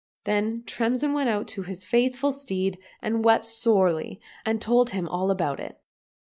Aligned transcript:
"Then 0.23 0.63
Tremsin 0.65 1.13
went 1.13 1.29
out 1.29 1.47
to 1.49 1.61
his 1.61 1.85
faithful 1.85 2.31
steed 2.31 2.79
and 3.03 3.23
wept 3.23 3.45
sorely, 3.45 4.19
and 4.43 4.59
told 4.59 4.89
him 4.89 5.07
all 5.07 5.29
about 5.29 5.59
it. 5.59 5.79